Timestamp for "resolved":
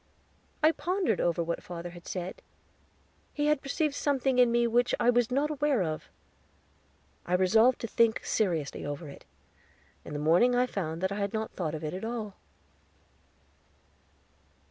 7.35-7.79